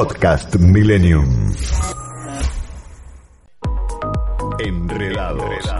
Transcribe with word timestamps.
Podcast 0.00 0.56
Millennium. 0.56 1.52
Enredados. 4.58 5.74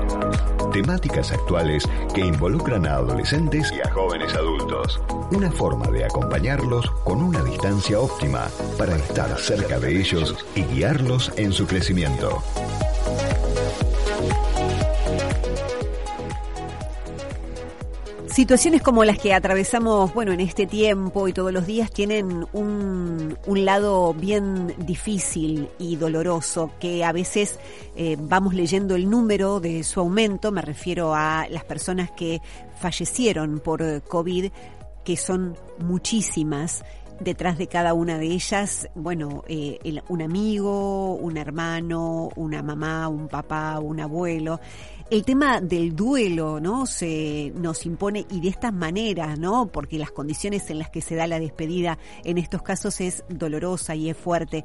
Temáticas 0.74 1.32
actuales 1.32 1.88
que 2.14 2.20
involucran 2.20 2.86
a 2.86 2.96
adolescentes 2.96 3.72
y 3.72 3.80
a 3.80 3.90
jóvenes 3.90 4.34
adultos. 4.34 5.00
Una 5.32 5.50
forma 5.50 5.86
de 5.86 6.04
acompañarlos 6.04 6.90
con 7.02 7.22
una 7.22 7.42
distancia 7.42 7.98
óptima 7.98 8.46
para 8.76 8.94
estar 8.94 9.38
cerca 9.38 9.80
de 9.80 9.98
ellos 9.98 10.36
y 10.54 10.64
guiarlos 10.64 11.32
en 11.36 11.54
su 11.54 11.66
crecimiento. 11.66 12.42
Situaciones 18.32 18.80
como 18.80 19.04
las 19.04 19.18
que 19.18 19.34
atravesamos, 19.34 20.14
bueno, 20.14 20.32
en 20.32 20.38
este 20.38 20.64
tiempo 20.64 21.26
y 21.26 21.32
todos 21.32 21.52
los 21.52 21.66
días 21.66 21.90
tienen 21.90 22.46
un, 22.52 23.36
un 23.44 23.64
lado 23.64 24.14
bien 24.14 24.72
difícil 24.78 25.68
y 25.80 25.96
doloroso, 25.96 26.70
que 26.78 27.04
a 27.04 27.10
veces 27.10 27.58
eh, 27.96 28.16
vamos 28.20 28.54
leyendo 28.54 28.94
el 28.94 29.10
número 29.10 29.58
de 29.58 29.82
su 29.82 29.98
aumento, 29.98 30.52
me 30.52 30.62
refiero 30.62 31.12
a 31.12 31.48
las 31.50 31.64
personas 31.64 32.12
que 32.12 32.40
fallecieron 32.78 33.58
por 33.58 34.02
COVID, 34.02 34.52
que 35.04 35.16
son 35.16 35.56
muchísimas, 35.78 36.84
detrás 37.20 37.58
de 37.58 37.68
cada 37.68 37.94
una 37.94 38.18
de 38.18 38.26
ellas, 38.26 38.88
bueno, 38.94 39.44
eh, 39.46 39.78
el, 39.84 40.02
un 40.08 40.22
amigo, 40.22 41.14
un 41.14 41.36
hermano, 41.36 42.30
una 42.36 42.62
mamá, 42.62 43.08
un 43.08 43.28
papá, 43.28 43.78
un 43.78 44.00
abuelo 44.00 44.60
el 45.10 45.24
tema 45.24 45.60
del 45.60 45.96
duelo, 45.96 46.60
¿no? 46.60 46.86
Se 46.86 47.52
nos 47.56 47.84
impone 47.84 48.26
y 48.30 48.40
de 48.40 48.48
estas 48.48 48.72
maneras, 48.72 49.38
¿no? 49.38 49.66
Porque 49.66 49.98
las 49.98 50.12
condiciones 50.12 50.70
en 50.70 50.78
las 50.78 50.90
que 50.90 51.00
se 51.00 51.16
da 51.16 51.26
la 51.26 51.40
despedida 51.40 51.98
en 52.24 52.38
estos 52.38 52.62
casos 52.62 53.00
es 53.00 53.24
dolorosa 53.28 53.96
y 53.96 54.08
es 54.08 54.16
fuerte. 54.16 54.64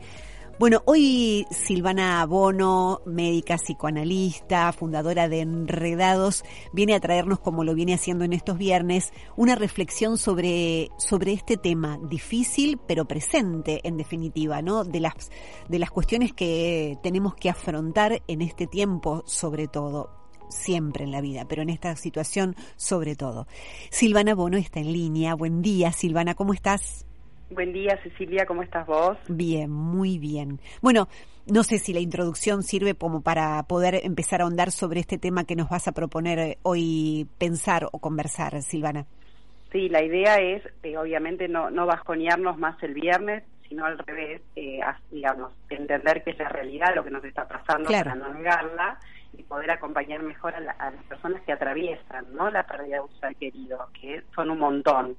Bueno, 0.58 0.84
hoy 0.86 1.45
Silvana 1.52 2.26
Bono, 2.26 3.02
médica 3.05 3.57
psicoanalista, 3.57 4.71
fundadora 4.71 5.27
de 5.27 5.41
Enredados, 5.41 6.46
viene 6.71 6.96
a 6.96 7.02
traernos, 7.02 7.40
como 7.40 7.66
lo 7.66 7.76
viene 7.76 7.93
haciendo 7.93 8.24
en 8.24 8.32
estos 8.32 8.57
viernes, 8.57 9.12
una 9.35 9.55
reflexión 9.55 10.18
sobre, 10.18 10.91
sobre 10.98 11.34
este 11.34 11.57
tema 11.57 11.99
difícil 12.10 12.79
pero 12.88 13.04
presente, 13.04 13.82
en 13.84 13.98
definitiva, 13.98 14.62
¿no? 14.62 14.85
De 14.85 15.02
las, 15.02 15.29
de 15.68 15.77
las 15.77 15.91
cuestiones 15.91 16.32
que 16.32 16.98
tenemos 17.04 17.35
que 17.35 17.49
afrontar 17.49 18.24
en 18.26 18.41
este 18.41 18.66
tiempo, 18.66 19.24
sobre 19.26 19.68
todo 19.68 20.10
siempre 20.48 21.04
en 21.04 21.12
la 21.12 21.20
vida, 21.20 21.44
pero 21.49 21.63
en 21.63 21.70
esta 21.70 21.98
situación 21.98 22.55
sobre 22.77 23.18
todo. 23.18 23.46
Silvana 23.90 24.34
Bono 24.35 24.55
está 24.55 24.79
en 24.79 24.94
línea. 24.94 25.35
Buen 25.35 25.62
día, 25.62 25.91
Silvana, 25.91 26.34
¿cómo 26.34 26.54
estás? 26.54 27.05
Buen 27.49 27.74
día, 27.74 27.98
Cecilia, 28.01 28.46
¿cómo 28.46 28.63
estás 28.63 28.88
vos? 28.88 29.18
Bien, 29.27 29.70
muy 29.70 30.18
bien. 30.18 30.60
Bueno, 30.82 31.07
no 31.46 31.63
sé 31.63 31.77
si 31.77 31.93
la 31.93 31.99
introducción 31.99 32.63
sirve 32.63 32.96
como 32.96 33.21
para 33.21 33.62
poder 33.63 33.99
empezar 34.04 34.41
a 34.41 34.46
ahondar 34.46 34.71
sobre 34.71 34.99
este 34.99 35.20
tema 35.20 35.43
que 35.43 35.55
nos 35.55 35.70
vas 35.70 35.88
a 35.88 35.91
proponer 35.91 36.57
hoy 36.63 37.27
pensar 37.38 37.88
o 37.91 37.99
conversar, 37.99 38.62
Silvana. 38.63 39.05
Sí, 39.71 39.90
la 39.90 40.04
idea 40.04 40.38
es, 40.38 40.63
eh, 40.84 40.98
obviamente, 40.98 41.48
no, 41.48 41.70
no 41.70 41.85
bajonearnos 41.85 42.57
más 42.57 42.82
el 42.82 42.96
viernes, 42.96 43.43
sino 43.70 43.85
al 43.85 43.98
revés, 43.99 44.41
eh, 44.55 44.79
digamos, 45.12 45.51
entender 45.70 46.23
que 46.23 46.32
es 46.32 46.40
la 46.40 46.49
realidad 46.49 46.96
lo 46.96 47.04
que 47.04 47.12
nos 47.12 47.23
está 47.23 47.48
pasando 47.48 47.90
para 47.90 48.16
no 48.16 48.34
negarla 48.34 48.98
y 49.34 49.43
poder 49.43 49.71
acompañar 49.71 50.23
mejor 50.23 50.55
a, 50.55 50.60
las 50.62 51.04
personas 51.10 51.41
que 51.43 51.51
atraviesan 51.51 52.26
no 52.34 52.49
la 52.49 52.63
pérdida 52.63 52.96
de 52.96 53.01
un 53.01 53.20
ser 53.20 53.35
querido, 53.35 53.90
que 53.99 54.23
son 54.34 54.49
un 54.49 54.60
montón 54.60 55.18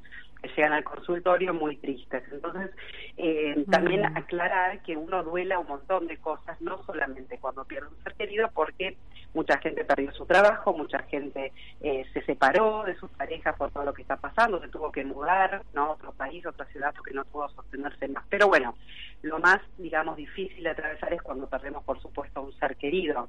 llegan 0.48 0.72
al 0.72 0.84
consultorio 0.84 1.54
muy 1.54 1.76
tristes. 1.76 2.22
Entonces, 2.30 2.70
eh, 3.16 3.64
también 3.70 4.04
aclarar 4.04 4.82
que 4.82 4.96
uno 4.96 5.22
duela 5.22 5.58
un 5.58 5.66
montón 5.66 6.06
de 6.06 6.18
cosas, 6.18 6.60
no 6.60 6.82
solamente 6.84 7.38
cuando 7.38 7.64
pierde 7.64 7.88
un 7.88 8.02
ser 8.02 8.14
querido, 8.14 8.50
porque 8.54 8.96
mucha 9.34 9.58
gente 9.58 9.84
perdió 9.84 10.12
su 10.12 10.26
trabajo, 10.26 10.72
mucha 10.72 11.00
gente 11.04 11.52
eh, 11.80 12.04
se 12.12 12.22
separó 12.22 12.84
de 12.84 12.96
sus 12.96 13.10
parejas 13.10 13.54
por 13.56 13.70
todo 13.70 13.84
lo 13.84 13.94
que 13.94 14.02
está 14.02 14.16
pasando, 14.16 14.60
se 14.60 14.68
tuvo 14.68 14.90
que 14.90 15.04
mudar 15.04 15.62
¿no? 15.74 15.84
a 15.84 15.90
otro 15.92 16.12
país, 16.12 16.44
a 16.46 16.50
otra 16.50 16.66
ciudad, 16.66 16.94
porque 16.96 17.14
no 17.14 17.24
pudo 17.24 17.48
sostenerse 17.50 18.08
más. 18.08 18.24
Pero 18.28 18.48
bueno, 18.48 18.74
lo 19.22 19.38
más, 19.38 19.60
digamos, 19.78 20.16
difícil 20.16 20.62
de 20.62 20.70
atravesar 20.70 21.12
es 21.12 21.22
cuando 21.22 21.48
perdemos, 21.48 21.84
por 21.84 22.00
supuesto, 22.00 22.40
a 22.40 22.42
un 22.44 22.52
ser 22.58 22.76
querido. 22.76 23.28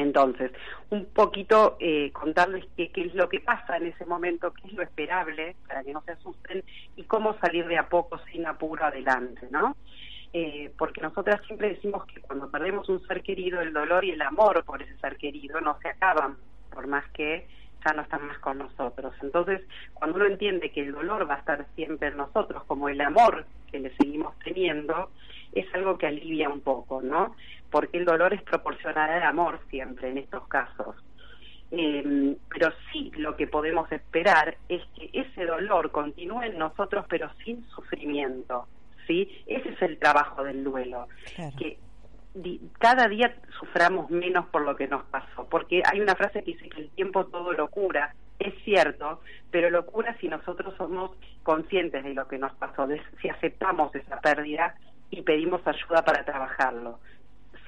Entonces, 0.00 0.50
un 0.90 1.06
poquito 1.06 1.76
eh, 1.78 2.10
contarles 2.12 2.64
qué, 2.76 2.90
qué 2.90 3.02
es 3.02 3.14
lo 3.14 3.28
que 3.28 3.40
pasa 3.40 3.76
en 3.76 3.86
ese 3.86 4.06
momento, 4.06 4.52
qué 4.52 4.68
es 4.68 4.72
lo 4.74 4.82
esperable 4.82 5.56
para 5.66 5.84
que 5.84 5.92
no 5.92 6.02
se 6.02 6.12
asusten 6.12 6.64
y 6.96 7.04
cómo 7.04 7.38
salir 7.38 7.66
de 7.66 7.78
a 7.78 7.88
poco 7.88 8.18
sin 8.30 8.46
apuro 8.46 8.84
adelante, 8.84 9.46
¿no? 9.50 9.76
Eh, 10.32 10.72
porque 10.78 11.00
nosotras 11.00 11.40
siempre 11.46 11.70
decimos 11.70 12.06
que 12.06 12.20
cuando 12.20 12.50
perdemos 12.50 12.88
un 12.88 13.04
ser 13.06 13.22
querido, 13.22 13.60
el 13.60 13.72
dolor 13.72 14.04
y 14.04 14.12
el 14.12 14.22
amor 14.22 14.64
por 14.64 14.80
ese 14.80 14.96
ser 14.98 15.16
querido 15.16 15.60
no 15.60 15.76
se 15.80 15.88
acaban, 15.88 16.36
por 16.72 16.86
más 16.86 17.04
que 17.10 17.48
ya 17.84 17.92
no 17.92 18.02
están 18.02 18.26
más 18.26 18.38
con 18.38 18.58
nosotros. 18.58 19.12
Entonces, 19.22 19.62
cuando 19.94 20.16
uno 20.16 20.26
entiende 20.26 20.70
que 20.70 20.82
el 20.82 20.92
dolor 20.92 21.28
va 21.28 21.34
a 21.34 21.38
estar 21.38 21.66
siempre 21.74 22.08
en 22.08 22.16
nosotros, 22.16 22.62
como 22.64 22.88
el 22.88 23.00
amor 23.00 23.44
que 23.70 23.80
le 23.80 23.94
seguimos 23.96 24.38
teniendo, 24.40 25.10
es 25.52 25.66
algo 25.74 25.98
que 25.98 26.06
alivia 26.06 26.48
un 26.48 26.60
poco, 26.60 27.02
¿no? 27.02 27.34
Porque 27.70 27.98
el 27.98 28.04
dolor 28.04 28.34
es 28.34 28.42
proporcional 28.42 29.10
al 29.10 29.22
amor 29.22 29.60
siempre 29.70 30.10
en 30.10 30.18
estos 30.18 30.46
casos. 30.48 30.96
Eh, 31.72 32.36
pero 32.48 32.72
sí 32.90 33.12
lo 33.16 33.36
que 33.36 33.46
podemos 33.46 33.90
esperar 33.92 34.56
es 34.68 34.82
que 34.96 35.08
ese 35.12 35.46
dolor 35.46 35.92
continúe 35.92 36.42
en 36.42 36.58
nosotros 36.58 37.06
pero 37.08 37.30
sin 37.44 37.64
sufrimiento, 37.68 38.66
¿sí? 39.06 39.42
Ese 39.46 39.68
es 39.70 39.82
el 39.82 39.98
trabajo 39.98 40.42
del 40.42 40.64
duelo, 40.64 41.06
que 41.56 41.78
cada 42.78 43.06
día 43.08 43.36
suframos 43.58 44.10
menos 44.10 44.46
por 44.46 44.62
lo 44.62 44.74
que 44.76 44.88
nos 44.88 45.04
pasó, 45.04 45.46
porque 45.48 45.82
hay 45.84 46.00
una 46.00 46.16
frase 46.16 46.42
que 46.42 46.52
dice 46.52 46.68
que 46.68 46.80
el 46.82 46.90
tiempo 46.90 47.26
todo 47.26 47.52
lo 47.52 47.68
cura, 47.68 48.14
es 48.40 48.54
cierto, 48.64 49.20
pero 49.50 49.70
lo 49.70 49.86
cura 49.86 50.16
si 50.18 50.28
nosotros 50.28 50.74
somos 50.76 51.12
conscientes 51.42 52.02
de 52.02 52.14
lo 52.14 52.26
que 52.26 52.38
nos 52.38 52.52
pasó, 52.54 52.88
si 53.20 53.28
aceptamos 53.28 53.94
esa 53.94 54.20
pérdida 54.20 54.74
y 55.10 55.22
pedimos 55.22 55.60
ayuda 55.66 56.04
para 56.04 56.24
trabajarlo. 56.24 57.00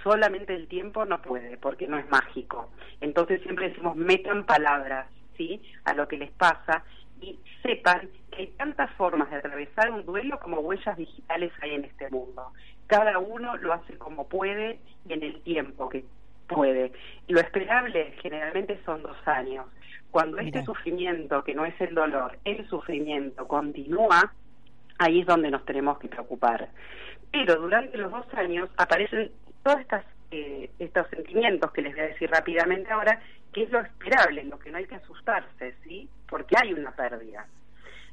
Solamente 0.03 0.55
el 0.55 0.67
tiempo 0.69 1.05
no 1.05 1.21
puede, 1.21 1.59
porque 1.59 1.87
no 1.87 1.99
es 1.99 2.09
mágico. 2.11 2.71
Entonces 3.01 3.43
siempre 3.43 3.69
decimos, 3.69 3.97
metan 3.97 4.47
palabras, 4.47 5.07
¿sí? 5.37 5.63
A 5.85 5.93
lo 5.95 6.09
que 6.09 6.17
les 6.17 6.31
pasa 6.33 6.83
y 7.21 7.39
sepan 7.63 8.09
que 8.31 8.43
hay 8.43 8.47
tantas 8.49 8.91
formas 8.93 9.31
de 9.31 9.37
atravesar 9.37 9.91
un 9.91 10.05
duelo 10.05 10.41
como 10.41 10.61
huellas 10.61 10.97
digitales 10.97 11.53
hay 11.61 11.75
en 11.75 11.85
este 11.85 12.09
mundo. 12.11 12.53
Cada 12.87 13.19
uno 13.19 13.57
lo 13.59 13.75
hace 13.75 13.97
como 13.99 14.27
puede 14.27 14.81
y 15.07 15.13
en 15.13 15.23
el 15.23 15.41
tiempo 15.43 15.89
que 15.89 16.05
puede. 16.47 16.93
Lo 17.29 17.41
esperable 17.41 18.15
generalmente 18.21 18.79
son 18.85 19.03
dos 19.03 19.17
años. 19.27 19.67
Cuando 20.11 20.39
este 20.39 20.63
sufrimiento, 20.65 21.43
que 21.43 21.55
no 21.55 21.65
es 21.65 21.81
el 21.81 21.95
dolor, 21.95 22.39
el 22.45 22.69
sufrimiento 22.69 23.49
continúa, 23.49 24.35
ahí 24.99 25.21
es 25.21 25.27
donde 25.27 25.51
nos 25.51 25.65
tenemos 25.65 25.99
que 25.99 26.09
preocupar. 26.09 26.69
Pero 27.31 27.57
durante 27.57 27.97
los 27.97 28.13
dos 28.13 28.27
años 28.35 28.69
aparecen 28.77 29.33
todos 29.63 29.81
estas, 29.81 30.05
eh, 30.31 30.71
estos 30.79 31.09
sentimientos 31.09 31.73
que 31.73 31.83
les 31.83 31.95
voy 31.95 32.03
a 32.03 32.09
decir 32.09 32.31
rápidamente 32.31 32.91
ahora, 32.93 33.21
que 33.53 33.63
es 33.63 33.71
lo 33.71 33.81
esperable, 33.81 34.45
lo 34.45 34.59
que 34.59 34.71
no 34.71 34.79
hay 34.79 34.87
que 34.87 34.97
asustarse, 34.97 35.75
¿sí? 35.85 36.09
Porque 36.29 36.57
hay 36.61 36.73
una 36.75 36.91
pérdida. 36.93 37.47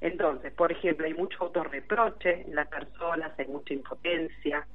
Entonces, 0.02 0.54
por 0.54 0.72
ejemplo, 0.72 1.06
hay 1.06 1.14
mucho 1.14 1.44
autorreproche 1.44 2.44
en 2.44 2.56
las 2.56 2.68
personas, 2.68 3.38
hay 3.38 3.48
mucha 3.48 3.74
impotencia, 3.74 4.66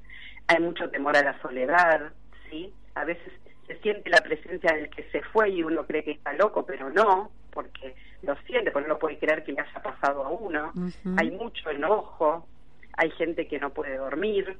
hay 0.47 0.61
mucho 0.61 0.91
temor 0.91 1.17
a 1.17 1.23
la 1.23 1.41
soledad, 1.41 2.13
¿sí? 2.51 2.73
A 2.95 3.05
veces 3.05 3.33
se 3.67 3.77
siente 3.79 4.11
la 4.11 4.21
presencia 4.21 4.75
del 4.75 4.91
que 4.91 5.05
se 5.11 5.23
fue 5.23 5.51
y 5.51 5.63
uno 5.63 5.87
cree 5.87 6.05
que 6.05 6.13
está 6.13 6.33
loco, 6.33 6.65
pero 6.67 6.91
no, 6.91 7.31
porque 7.51 7.95
lo 8.23 8.37
siente, 8.47 8.71
porque 8.71 8.89
no 8.89 8.99
puede 8.99 9.19
creer 9.19 9.45
que 9.45 9.53
le 9.53 9.61
haya 9.61 9.83
pasado 9.83 10.25
a 10.25 10.31
uno. 10.31 10.73
Hay 11.17 11.31
mucho 11.31 11.71
enojo, 11.71 12.47
hay 12.97 13.11
gente 13.13 13.47
que 13.47 13.59
no 13.59 13.71
puede 13.71 13.97
dormir, 13.97 14.57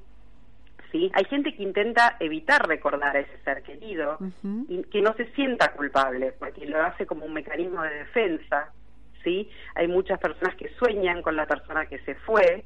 ¿sí? 0.91 1.11
Hay 1.15 1.25
gente 1.25 1.55
que 1.55 1.63
intenta 1.63 2.17
evitar 2.21 2.67
recordar 2.67 3.17
a 3.17 3.21
ese 3.21 3.39
ser 3.45 3.63
querido 3.63 4.19
y 4.69 4.85
que 4.85 5.03
no 5.03 5.15
se 5.15 5.27
sienta 5.33 5.73
culpable, 5.73 6.33
porque 6.39 6.67
lo 6.67 6.83
hace 6.83 7.07
como 7.07 7.25
un 7.25 7.33
mecanismo 7.33 7.83
de 7.83 7.95
defensa, 7.95 8.73
¿sí? 9.23 9.51
Hay 9.75 9.89
muchas 9.89 10.19
personas 10.19 10.55
que 10.57 10.69
sueñan 10.79 11.23
con 11.23 11.37
la 11.37 11.47
persona 11.47 11.87
que 11.87 11.99
se 12.01 12.15
fue, 12.15 12.65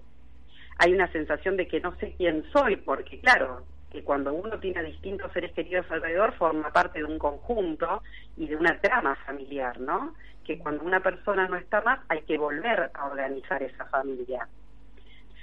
hay 0.78 0.92
una 0.92 1.10
sensación 1.10 1.56
de 1.56 1.66
que 1.66 1.80
no 1.80 1.96
sé 1.96 2.14
quién 2.16 2.44
soy, 2.52 2.76
porque 2.76 3.18
claro, 3.20 3.64
que 3.90 4.04
cuando 4.04 4.32
uno 4.32 4.58
tiene 4.58 4.80
a 4.80 4.82
distintos 4.82 5.32
seres 5.32 5.52
queridos 5.52 5.86
alrededor 5.90 6.32
forma 6.34 6.70
parte 6.72 6.98
de 6.98 7.04
un 7.04 7.18
conjunto 7.18 8.02
y 8.36 8.46
de 8.46 8.56
una 8.56 8.78
trama 8.80 9.16
familiar, 9.26 9.80
¿no? 9.80 10.14
Que 10.44 10.58
cuando 10.58 10.84
una 10.84 11.00
persona 11.00 11.48
no 11.48 11.56
está 11.56 11.80
más 11.80 12.00
hay 12.08 12.22
que 12.22 12.38
volver 12.38 12.90
a 12.92 13.06
organizar 13.06 13.62
esa 13.62 13.86
familia. 13.86 14.46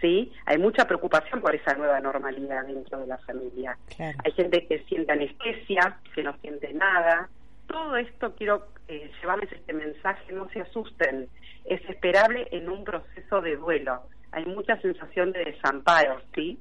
¿Sí? 0.02 0.32
Hay 0.46 0.58
mucha 0.58 0.86
preocupación 0.86 1.42
por 1.42 1.56
esa 1.56 1.74
nueva 1.74 2.00
normalidad 2.00 2.66
dentro 2.66 3.00
de 3.00 3.08
la 3.08 3.18
familia. 3.20 3.78
Hay 3.98 4.32
gente 4.34 4.68
que 4.68 4.80
siente 4.84 5.14
anestesia, 5.14 5.98
que 6.14 6.22
no 6.22 6.36
siente 6.42 6.74
nada. 6.74 7.30
Todo 7.66 7.96
esto 7.96 8.36
quiero 8.36 8.68
eh, 8.88 9.10
llevarles 9.20 9.52
este 9.52 9.74
mensaje, 9.74 10.34
no 10.34 10.50
se 10.50 10.62
asusten. 10.62 11.28
Es 11.64 11.82
esperable 11.90 12.48
en 12.52 12.70
un 12.70 12.84
proceso 12.84 13.42
de 13.42 13.56
duelo. 13.56 14.04
Hay 14.32 14.46
mucha 14.46 14.80
sensación 14.82 15.32
de 15.32 15.46
desamparo, 15.46 16.22
¿sí? 16.36 16.60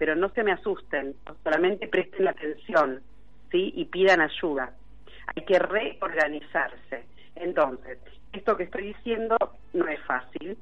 Pero 0.00 0.16
no 0.16 0.30
se 0.30 0.42
me 0.42 0.52
asusten, 0.52 1.14
solamente 1.44 1.86
presten 1.86 2.26
atención, 2.26 3.02
¿sí? 3.50 3.70
Y 3.76 3.84
pidan 3.84 4.22
ayuda. 4.22 4.72
Hay 5.26 5.44
que 5.44 5.58
reorganizarse. 5.58 7.04
Entonces, 7.36 7.98
esto 8.32 8.56
que 8.56 8.62
estoy 8.62 8.94
diciendo 8.94 9.36
no 9.74 9.86
es 9.88 10.00
fácil, 10.04 10.56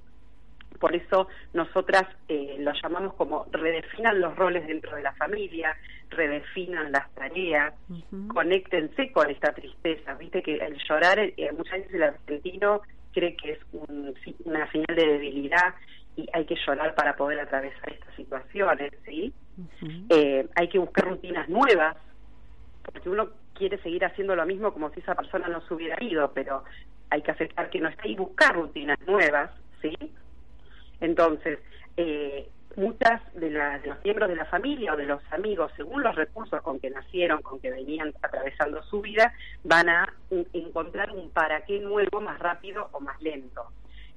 por 0.80 0.96
eso 0.96 1.28
nosotras 1.52 2.02
eh, 2.26 2.56
lo 2.58 2.72
llamamos 2.82 3.14
como 3.14 3.46
redefinan 3.52 4.20
los 4.20 4.34
roles 4.34 4.66
dentro 4.66 4.96
de 4.96 5.02
la 5.02 5.12
familia, 5.12 5.76
redefinan 6.10 6.90
las 6.90 7.08
tareas, 7.14 7.74
conéctense 8.26 9.12
con 9.12 9.30
esta 9.30 9.52
tristeza. 9.52 10.14
Viste 10.14 10.42
que 10.42 10.56
el 10.56 10.76
llorar, 10.88 11.20
eh, 11.20 11.52
muchas 11.56 11.74
veces 11.74 11.94
el 11.94 12.02
argentino 12.02 12.82
cree 13.12 13.36
que 13.36 13.52
es 13.52 13.58
una 13.70 14.68
señal 14.72 14.96
de 14.96 15.06
debilidad 15.06 15.74
y 16.18 16.28
hay 16.32 16.44
que 16.46 16.56
llorar 16.66 16.96
para 16.96 17.14
poder 17.14 17.38
atravesar 17.38 17.92
estas 17.92 18.12
situaciones, 18.16 18.92
¿sí? 19.06 19.32
Eh, 20.08 20.48
hay 20.56 20.68
que 20.68 20.80
buscar 20.80 21.04
rutinas 21.04 21.48
nuevas, 21.48 21.96
porque 22.82 23.08
uno 23.08 23.28
quiere 23.54 23.80
seguir 23.82 24.04
haciendo 24.04 24.34
lo 24.34 24.44
mismo 24.44 24.72
como 24.72 24.90
si 24.90 24.98
esa 24.98 25.14
persona 25.14 25.46
no 25.46 25.60
se 25.60 25.74
hubiera 25.74 26.02
ido, 26.02 26.32
pero 26.32 26.64
hay 27.10 27.22
que 27.22 27.30
aceptar 27.30 27.70
que 27.70 27.80
no 27.80 27.88
está 27.88 28.08
y 28.08 28.16
buscar 28.16 28.56
rutinas 28.56 28.98
nuevas, 29.06 29.52
¿sí? 29.80 29.94
Entonces, 31.00 31.60
eh, 31.96 32.48
muchas 32.74 33.22
de, 33.34 33.50
los 33.50 34.02
miembros 34.02 34.28
de 34.28 34.36
la 34.36 34.46
familia 34.46 34.94
o 34.94 34.96
de 34.96 35.06
los 35.06 35.22
amigos, 35.30 35.70
según 35.76 36.02
los 36.02 36.16
recursos 36.16 36.60
con 36.62 36.80
que 36.80 36.90
nacieron, 36.90 37.42
con 37.42 37.60
que 37.60 37.70
venían 37.70 38.12
atravesando 38.22 38.82
su 38.82 39.02
vida, 39.02 39.32
van 39.62 39.88
a 39.88 40.12
encontrar 40.52 41.12
un 41.12 41.30
para 41.30 41.64
qué 41.64 41.78
nuevo 41.78 42.20
más 42.20 42.40
rápido 42.40 42.88
o 42.90 42.98
más 42.98 43.22
lento. 43.22 43.70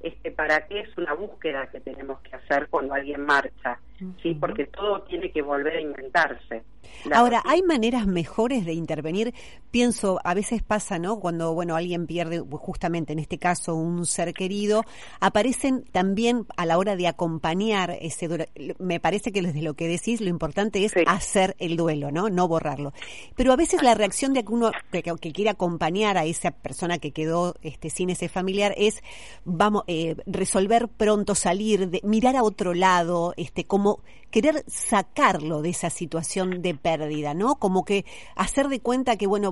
Este 0.03 0.31
para 0.31 0.67
qué 0.67 0.81
es 0.81 0.97
una 0.97 1.13
búsqueda 1.13 1.67
que 1.67 1.79
tenemos 1.79 2.19
que 2.21 2.35
hacer 2.35 2.67
cuando 2.69 2.93
alguien 2.93 3.25
marcha, 3.25 3.79
¿sí? 4.21 4.35
Porque 4.35 4.65
todo 4.67 5.01
tiene 5.03 5.31
que 5.31 5.41
volver 5.41 5.77
a 5.77 5.81
inventarse. 5.81 6.63
Ahora, 7.11 7.41
¿hay 7.45 7.63
maneras 7.63 8.05
mejores 8.05 8.65
de 8.65 8.73
intervenir? 8.73 9.33
Pienso, 9.71 10.19
a 10.23 10.33
veces 10.33 10.61
pasa, 10.61 10.99
¿no? 10.99 11.19
Cuando, 11.19 11.53
bueno, 11.53 11.75
alguien 11.75 12.05
pierde, 12.05 12.39
justamente 12.39 13.13
en 13.13 13.19
este 13.19 13.37
caso, 13.37 13.75
un 13.75 14.05
ser 14.05 14.33
querido, 14.33 14.83
aparecen 15.19 15.83
también 15.91 16.45
a 16.57 16.65
la 16.65 16.77
hora 16.77 16.95
de 16.95 17.07
acompañar 17.07 17.97
ese 18.01 18.27
duelo. 18.27 18.45
Me 18.77 18.99
parece 18.99 19.31
que 19.31 19.41
desde 19.41 19.61
lo 19.61 19.73
que 19.73 19.87
decís, 19.87 20.21
lo 20.21 20.29
importante 20.29 20.83
es 20.85 20.93
hacer 21.07 21.55
el 21.59 21.75
duelo, 21.75 22.11
¿no? 22.11 22.29
No 22.29 22.47
borrarlo. 22.47 22.93
Pero 23.35 23.51
a 23.51 23.55
veces 23.55 23.81
la 23.81 23.95
reacción 23.95 24.33
de 24.33 24.45
uno 24.47 24.71
que, 24.91 25.01
que 25.01 25.31
quiere 25.31 25.49
acompañar 25.49 26.17
a 26.17 26.25
esa 26.25 26.51
persona 26.51 26.99
que 26.99 27.11
quedó 27.11 27.55
este, 27.61 27.89
sin 27.89 28.09
ese 28.09 28.29
familiar 28.29 28.73
es, 28.77 29.01
vamos, 29.43 29.83
eh, 29.87 30.15
resolver 30.25 30.87
pronto, 30.87 31.35
salir, 31.35 31.89
de, 31.89 32.01
mirar 32.03 32.35
a 32.35 32.43
otro 32.43 32.73
lado, 32.73 33.33
este, 33.37 33.65
como 33.91 34.03
querer 34.29 34.63
sacarlo 34.67 35.61
de 35.61 35.69
esa 35.69 35.89
situación 35.89 36.61
de 36.61 36.73
pérdida, 36.73 37.33
¿no? 37.33 37.55
Como 37.55 37.83
que 37.83 38.05
hacer 38.35 38.69
de 38.69 38.79
cuenta 38.79 39.17
que, 39.17 39.27
bueno, 39.27 39.51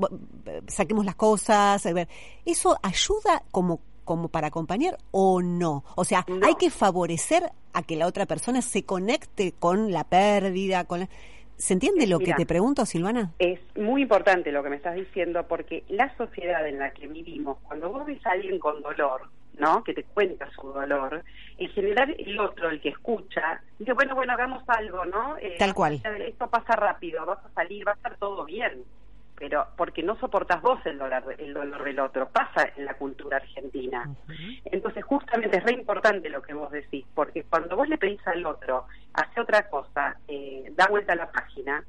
saquemos 0.67 1.05
las 1.05 1.15
cosas, 1.15 1.85
a 1.85 1.93
ver, 1.93 2.07
¿eso 2.45 2.77
ayuda 2.81 3.43
como 3.51 3.81
como 4.05 4.27
para 4.27 4.47
acompañar 4.47 4.97
o 5.11 5.39
no? 5.39 5.83
O 5.95 6.03
sea, 6.03 6.25
hay 6.41 6.55
que 6.55 6.71
favorecer 6.71 7.43
a 7.73 7.83
que 7.83 7.95
la 7.95 8.07
otra 8.07 8.25
persona 8.25 8.63
se 8.63 8.83
conecte 8.83 9.51
con 9.51 9.91
la 9.91 10.03
pérdida, 10.03 10.85
con 10.85 11.07
¿Se 11.57 11.73
entiende 11.73 12.07
lo 12.07 12.17
que 12.19 12.33
te 12.33 12.45
pregunto, 12.45 12.85
Silvana? 12.85 13.33
Es 13.37 13.59
muy 13.75 14.03
importante 14.03 14.51
lo 14.51 14.63
que 14.63 14.69
me 14.69 14.77
estás 14.77 14.95
diciendo 14.95 15.45
porque 15.47 15.83
la 15.89 16.15
sociedad 16.17 16.65
en 16.67 16.79
la 16.79 16.91
que 16.91 17.05
vivimos, 17.05 17.57
cuando 17.63 17.91
vos 17.91 18.05
ves 18.05 18.25
a 18.25 18.31
alguien 18.31 18.57
con 18.57 18.81
dolor, 18.81 19.29
¿no? 19.59 19.83
Que 19.83 19.93
te 19.93 20.03
cuenta 20.03 20.49
su 20.51 20.71
dolor. 20.71 21.23
En 21.57 21.69
general, 21.69 22.15
el 22.17 22.39
otro, 22.39 22.69
el 22.69 22.81
que 22.81 22.89
escucha, 22.89 23.61
dice, 23.77 23.93
bueno, 23.93 24.15
bueno, 24.15 24.33
hagamos 24.33 24.63
algo, 24.67 25.05
¿no? 25.05 25.37
Eh, 25.37 25.55
Tal 25.59 25.73
cual. 25.73 26.01
Esto 26.19 26.47
pasa 26.47 26.75
rápido, 26.75 27.25
vas 27.25 27.45
a 27.45 27.49
salir, 27.53 27.85
va 27.85 27.91
a 27.91 27.95
estar 27.95 28.17
todo 28.17 28.45
bien. 28.45 28.83
Pero 29.35 29.67
porque 29.77 30.03
no 30.03 30.17
soportas 30.19 30.61
vos 30.61 30.79
el 30.85 30.97
dolor, 30.97 31.35
el 31.37 31.53
dolor 31.53 31.83
del 31.83 31.99
otro, 31.99 32.27
pasa 32.27 32.69
en 32.75 32.83
la 32.83 32.95
cultura 32.95 33.37
argentina. 33.37 34.09
Entonces, 34.65 35.03
justamente 35.05 35.57
es 35.57 35.63
re 35.63 35.73
importante 35.73 36.29
lo 36.29 36.41
que 36.41 36.53
vos 36.53 36.71
decís, 36.71 37.05
porque 37.13 37.43
cuando 37.43 37.77
vos 37.77 37.87
le 37.87 37.97
pedís 37.97 38.25
al 38.27 38.45
otro, 38.45 38.85
hace 39.13 39.39
otra 39.39 39.69
cosa, 39.69 40.17
eh, 40.27 40.73
da 40.75 40.87
vuelta 40.87 41.13
a 41.13 41.15
la 41.15 41.31
página, 41.31 41.85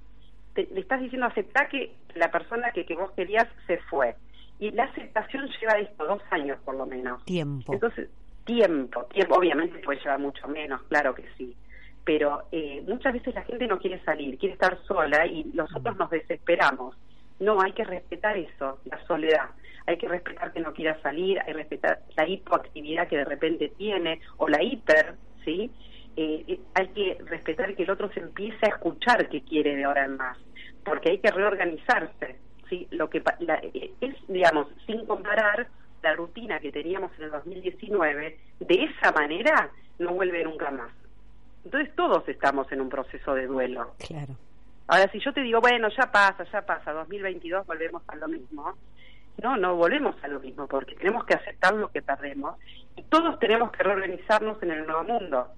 le 0.55 0.81
estás 0.81 1.01
diciendo 1.01 1.27
aceptar 1.27 1.69
que 1.69 1.93
la 2.15 2.31
persona 2.31 2.71
que, 2.71 2.87
que 2.87 2.95
vos 2.95 3.11
querías 3.13 3.49
se 3.67 3.79
fue 3.79 4.15
y 4.61 4.71
la 4.73 4.85
aceptación 4.85 5.49
lleva 5.59 5.79
esto, 5.79 6.07
dos 6.07 6.23
años 6.31 6.59
por 6.65 6.77
lo 6.77 6.87
menos. 6.87 7.25
Tiempo. 7.25 7.73
Entonces, 7.73 8.11
tiempo, 8.45 9.05
tiempo, 9.07 9.37
obviamente 9.37 9.79
puede 9.79 9.99
llevar 10.01 10.21
mucho 10.21 10.47
menos, 10.49 10.83
claro 10.83 11.15
que 11.15 11.25
sí. 11.39 11.57
Pero 12.05 12.43
eh, 12.53 12.83
muchas 12.87 13.15
veces 13.15 13.35
la 13.35 13.43
gente 13.43 13.67
no 13.67 13.79
quiere 13.79 14.03
salir, 14.05 14.39
quiere 14.39 14.55
estar 14.55 14.79
sola 14.87 15.27
y 15.27 15.45
nosotros 15.55 15.97
nos 15.97 16.11
desesperamos. 16.11 16.95
No, 17.39 17.61
hay 17.63 17.73
que 17.73 17.85
respetar 17.85 18.37
eso, 18.37 18.79
la 18.85 19.03
soledad. 19.07 19.51
Hay 19.87 19.97
que 19.97 20.09
respetar 20.09 20.53
que 20.53 20.61
no 20.61 20.75
quiera 20.75 21.01
salir, 21.01 21.39
hay 21.41 21.47
que 21.47 21.53
respetar 21.55 22.01
la 22.17 22.29
hipoactividad 22.29 23.09
que 23.09 23.17
de 23.17 23.25
repente 23.25 23.73
tiene 23.79 24.21
o 24.37 24.47
la 24.47 24.63
hiper, 24.63 25.15
¿sí? 25.45 25.71
Eh, 26.17 26.45
eh, 26.47 26.61
hay 26.75 26.89
que 26.89 27.19
respetar 27.25 27.75
que 27.75 27.85
el 27.85 27.91
otro 27.91 28.13
se 28.13 28.21
empiece 28.21 28.67
a 28.67 28.75
escuchar 28.75 29.27
que 29.31 29.43
quiere 29.43 29.75
de 29.75 29.85
ahora 29.85 30.05
en 30.05 30.19
más, 30.19 30.37
porque 30.85 31.13
hay 31.13 31.19
que 31.19 31.31
reorganizarse 31.31 32.37
¿sí? 32.71 32.89
Lo 32.93 33.11
que 33.11 33.19
eh, 33.19 33.93
es, 34.01 34.15
digamos, 34.29 34.69
sin 34.87 35.05
comparar 35.05 35.69
la 36.03 36.15
rutina 36.15 36.59
que 36.61 36.73
teníamos 36.73 37.11
en 37.19 37.25
el 37.25 37.31
2019, 37.33 38.39
de 38.61 38.85
esa 38.85 39.13
manera 39.13 39.71
no 39.99 40.15
vuelve 40.15 40.43
nunca 40.45 40.71
más. 40.71 40.91
Entonces 41.65 41.95
todos 41.95 42.27
estamos 42.29 42.71
en 42.73 42.81
un 42.81 42.89
proceso 42.89 43.35
de 43.35 43.47
duelo. 43.47 43.95
Claro. 43.99 44.35
Ahora, 44.87 45.11
si 45.13 45.21
yo 45.21 45.33
te 45.33 45.43
digo, 45.43 45.61
bueno, 45.61 45.89
ya 45.89 46.11
pasa, 46.11 46.45
ya 46.51 46.63
pasa, 46.63 46.93
2022 46.93 47.67
volvemos 47.67 48.03
a 48.09 48.17
lo 48.17 48.29
mismo, 48.29 48.75
no, 49.43 49.57
no 49.57 49.77
volvemos 49.77 50.17
a 50.23 50.29
lo 50.29 50.41
mismo, 50.41 50.67
porque 50.67 50.97
tenemos 50.97 51.25
que 51.25 51.35
aceptar 51.35 51.75
lo 51.75 51.91
que 51.91 52.03
perdemos 52.03 52.57
y 52.97 53.03
todos 53.05 53.39
tenemos 53.39 53.71
que 53.71 53.83
reorganizarnos 53.83 54.61
en 54.63 54.71
el 54.73 54.87
nuevo 54.87 55.05
mundo. 55.05 55.49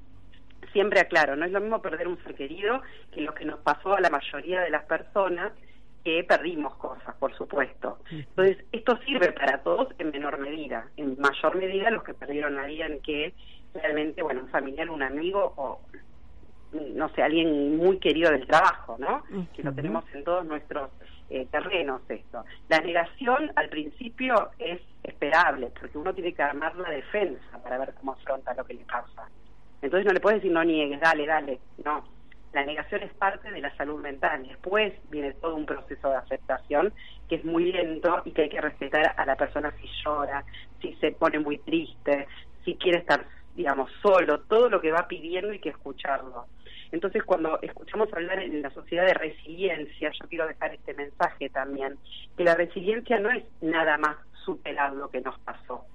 Siempre 0.72 1.00
aclaro, 1.00 1.36
no 1.36 1.44
es 1.44 1.52
lo 1.52 1.60
mismo 1.60 1.80
perder 1.80 2.08
un 2.08 2.22
ser 2.24 2.34
querido 2.34 2.82
que 3.12 3.22
lo 3.22 3.34
que 3.34 3.44
nos 3.44 3.60
pasó 3.60 3.94
a 3.94 4.00
la 4.00 4.10
mayoría 4.10 4.60
de 4.60 4.70
las 4.70 4.84
personas 4.84 5.52
que 6.04 6.24
perdimos 6.24 6.74
cosas, 6.74 7.14
por 7.16 7.34
supuesto. 7.36 7.98
Entonces, 8.10 8.58
esto 8.72 8.98
sirve 9.06 9.32
para 9.32 9.62
todos 9.62 9.88
en 9.98 10.10
menor 10.10 10.38
medida. 10.38 10.88
En 10.96 11.18
mayor 11.20 11.56
medida, 11.56 11.90
los 11.90 12.02
que 12.02 12.14
perdieron 12.14 12.58
a 12.58 12.64
alguien 12.64 13.00
que 13.02 13.34
realmente, 13.74 14.22
bueno, 14.22 14.42
un 14.42 14.48
familiar, 14.48 14.90
un 14.90 15.02
amigo 15.02 15.54
o, 15.56 15.80
no 16.72 17.08
sé, 17.10 17.22
alguien 17.22 17.76
muy 17.76 17.98
querido 17.98 18.30
del 18.30 18.46
trabajo, 18.46 18.96
¿no? 18.98 19.22
Que 19.54 19.62
lo 19.62 19.72
tenemos 19.72 20.04
en 20.12 20.24
todos 20.24 20.44
nuestros 20.44 20.90
eh, 21.30 21.46
terrenos 21.50 22.02
esto. 22.08 22.44
La 22.68 22.80
negación 22.80 23.52
al 23.54 23.68
principio 23.68 24.50
es 24.58 24.80
esperable, 25.04 25.70
porque 25.78 25.98
uno 25.98 26.12
tiene 26.12 26.32
que 26.34 26.42
armar 26.42 26.74
la 26.76 26.90
defensa 26.90 27.62
para 27.62 27.78
ver 27.78 27.94
cómo 27.94 28.12
afronta 28.12 28.54
lo 28.54 28.64
que 28.64 28.74
le 28.74 28.84
pasa. 28.84 29.28
Entonces 29.80 30.06
no 30.06 30.12
le 30.12 30.20
puedes 30.20 30.40
decir 30.40 30.52
no 30.52 30.64
niegues, 30.64 31.00
dale, 31.00 31.26
dale, 31.26 31.60
no 31.84 32.11
la 32.52 32.64
negación 32.64 33.02
es 33.02 33.12
parte 33.14 33.50
de 33.50 33.60
la 33.60 33.74
salud 33.76 34.00
mental. 34.00 34.46
Después 34.46 34.92
viene 35.10 35.32
todo 35.34 35.56
un 35.56 35.66
proceso 35.66 36.10
de 36.10 36.16
aceptación 36.16 36.92
que 37.28 37.36
es 37.36 37.44
muy 37.44 37.72
lento 37.72 38.22
y 38.24 38.32
que 38.32 38.42
hay 38.42 38.48
que 38.48 38.60
respetar 38.60 39.14
a 39.16 39.24
la 39.24 39.36
persona 39.36 39.72
si 39.80 39.88
llora, 40.04 40.44
si 40.80 40.94
se 40.96 41.12
pone 41.12 41.38
muy 41.38 41.58
triste, 41.58 42.26
si 42.64 42.74
quiere 42.76 42.98
estar, 42.98 43.24
digamos, 43.54 43.90
solo, 44.02 44.40
todo 44.40 44.68
lo 44.68 44.80
que 44.80 44.92
va 44.92 45.08
pidiendo 45.08 45.50
hay 45.50 45.60
que 45.60 45.70
escucharlo. 45.70 46.46
Entonces, 46.90 47.22
cuando 47.24 47.58
escuchamos 47.62 48.12
hablar 48.12 48.38
en 48.40 48.60
la 48.60 48.68
sociedad 48.70 49.06
de 49.06 49.14
resiliencia, 49.14 50.10
yo 50.10 50.28
quiero 50.28 50.46
dejar 50.46 50.74
este 50.74 50.92
mensaje 50.92 51.48
también, 51.48 51.96
que 52.36 52.44
la 52.44 52.54
resiliencia 52.54 53.18
no 53.18 53.30
es 53.30 53.44
nada 53.62 53.96
más 53.96 54.16
superar 54.44 54.92
lo 54.92 55.08
que 55.08 55.22
nos 55.22 55.38
pasó. 55.40 55.86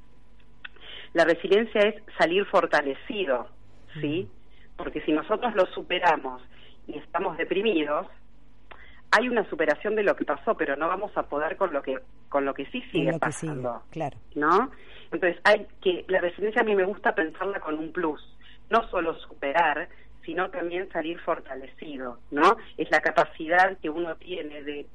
La 1.14 1.24
resiliencia 1.24 1.82
es 1.82 1.96
salir 2.18 2.46
fortalecido, 2.46 3.48
¿sí? 4.02 4.28
Porque 4.78 5.02
si 5.02 5.12
nosotros 5.12 5.54
lo 5.56 5.66
superamos 5.68 6.42
y 6.88 6.98
estamos 6.98 7.38
deprimidos, 7.38 8.08
hay 9.12 9.30
una 9.30 9.48
superación 9.50 9.96
de 9.96 10.04
lo 10.04 10.16
que 10.16 10.26
pasó, 10.26 10.56
pero 10.56 10.76
no 10.76 10.88
vamos 10.88 11.16
a 11.18 11.24
poder 11.24 11.58
con 11.58 11.74
lo 11.74 11.82
que 11.82 12.00
con 12.30 12.46
lo 12.46 12.54
que 12.54 12.66
sí 12.68 12.82
sigue 12.92 13.18
pasando, 13.20 13.84
claro. 13.90 14.18
¿no? 14.36 14.72
Entonces 15.12 15.40
hay 15.44 15.66
que 15.82 16.06
la 16.08 16.20
resiliencia 16.20 16.62
a 16.62 16.66
mí 16.66 16.76
me 16.76 16.84
gusta 16.84 17.16
pensarla 17.16 17.60
con 17.60 17.80
un 17.80 17.92
plus, 17.92 18.22
no 18.70 18.88
solo 18.90 19.16
superar, 19.16 19.88
sino 20.24 20.50
también 20.50 20.90
salir 20.92 21.20
fortalecido, 21.22 22.20
¿no? 22.32 22.58
Es 22.78 22.92
la 22.92 23.00
capacidad 23.00 23.78
que 23.78 23.90
uno 23.90 24.16
tiene 24.18 24.62
de 24.64 24.86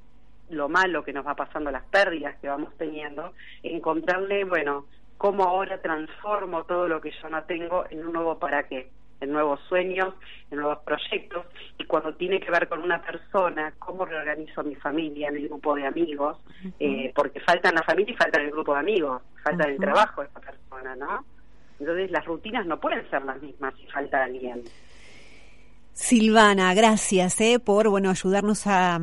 lo 0.51 0.69
malo 0.69 1.03
que 1.03 1.15
nos 1.15 1.27
va 1.27 1.35
pasando, 1.35 1.71
las 1.71 1.85
pérdidas 1.85 2.37
que 2.39 2.49
vamos 2.49 2.77
teniendo, 2.77 3.33
encontrarle, 3.62 4.45
bueno, 4.45 4.85
cómo 5.17 5.45
ahora 5.45 5.81
transformo 5.81 6.65
todo 6.65 6.87
lo 6.87 7.01
que 7.01 7.12
yo 7.23 7.31
no 7.31 7.45
tengo 7.45 7.87
en 7.89 8.07
un 8.07 8.12
nuevo 8.12 8.39
para 8.39 8.65
qué 8.65 8.91
en 9.23 9.33
nuevos 9.33 9.61
sueños, 9.69 10.14
en 10.50 10.59
nuevos 10.59 10.79
proyectos, 10.85 11.47
y 11.79 11.85
cuando 11.85 12.14
tiene 12.14 12.41
que 12.41 12.50
ver 12.50 12.69
con 12.69 12.83
una 12.83 13.00
persona, 13.00 13.73
cómo 13.79 14.05
reorganizo 14.05 14.62
mi 14.64 14.75
familia, 14.75 15.31
mi 15.31 15.47
grupo 15.47 15.75
de 15.75 15.87
amigos, 15.87 16.38
eh, 16.81 17.12
porque 17.14 17.41
faltan 17.41 17.75
la 17.75 17.83
familia 17.83 18.12
y 18.12 18.17
falta 18.17 18.41
el 18.41 18.50
grupo 18.50 18.75
de 18.75 18.81
amigos, 18.81 19.23
falta 19.43 19.69
el 19.69 19.79
trabajo 19.79 20.23
de 20.23 20.29
esa 20.29 20.41
persona, 20.41 20.97
¿no? 20.97 21.25
Entonces 21.79 22.11
las 22.11 22.25
rutinas 22.25 22.67
no 22.67 22.79
pueden 22.81 23.09
ser 23.11 23.25
las 23.25 23.41
mismas 23.41 23.75
si 23.76 23.87
falta 23.87 24.25
alguien. 24.25 24.62
Silvana, 25.93 26.75
gracias 26.75 27.41
eh, 27.41 27.59
por 27.59 27.88
bueno 27.88 28.11
ayudarnos 28.11 28.67
a, 28.67 28.99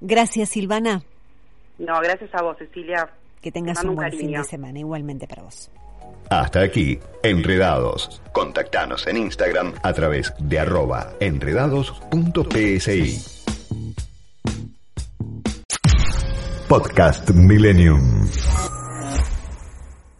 Gracias, 0.00 0.48
Silvana. 0.50 1.02
No, 1.78 2.00
gracias 2.00 2.34
a 2.34 2.42
vos, 2.42 2.58
Cecilia. 2.58 3.08
Que 3.40 3.52
tengas 3.52 3.84
un 3.84 3.94
buen 3.94 4.10
fin 4.12 4.32
de 4.32 4.42
semana, 4.44 4.78
igualmente 4.78 5.26
para 5.28 5.42
vos. 5.42 5.70
Hasta 6.28 6.60
aquí, 6.60 6.98
Enredados. 7.22 8.20
Contactanos 8.32 9.06
en 9.06 9.16
Instagram 9.16 9.74
a 9.82 9.92
través 9.92 10.32
de 10.38 10.58
arroba 10.58 11.12
enredados.psi. 11.20 13.22
Podcast 16.68 17.30
Millennium. 17.30 18.26